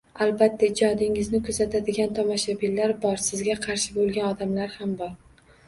Albatta, 0.25 0.69
ijodingizni 0.69 1.41
kuzatadigan 1.49 2.17
tomoshabinlar 2.21 2.95
bor, 3.05 3.23
sizga 3.29 3.61
qarshi 3.69 3.97
boʻlgan 4.01 4.29
odamlar 4.35 4.77
ham 4.83 5.01
bor. 5.07 5.17